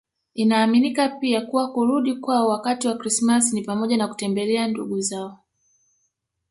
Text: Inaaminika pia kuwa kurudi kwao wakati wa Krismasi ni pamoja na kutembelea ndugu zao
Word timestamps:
Inaaminika 0.35 1.09
pia 1.09 1.41
kuwa 1.41 1.71
kurudi 1.71 2.15
kwao 2.15 2.49
wakati 2.49 2.87
wa 2.87 2.97
Krismasi 2.97 3.55
ni 3.55 3.61
pamoja 3.61 3.97
na 3.97 4.07
kutembelea 4.07 4.67
ndugu 4.67 5.01
zao 5.01 5.39